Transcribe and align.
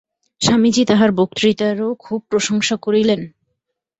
স্বামীজী 0.41 0.83
তাঁহার 0.85 1.11
বক্তৃতারও 1.11 1.89
খুব 1.95 2.19
প্রশংসা 2.29 2.75
করিলেন। 2.81 3.21